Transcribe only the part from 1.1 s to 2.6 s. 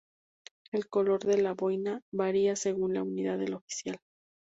de la boina varía